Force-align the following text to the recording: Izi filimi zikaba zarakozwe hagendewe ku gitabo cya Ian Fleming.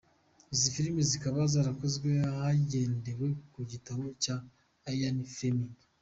Izi 0.53 0.67
filimi 0.75 1.01
zikaba 1.09 1.37
zarakozwe 1.53 2.09
hagendewe 2.39 3.27
ku 3.53 3.59
gitabo 3.71 4.03
cya 4.23 4.35
Ian 4.93 5.19
Fleming. 5.35 5.75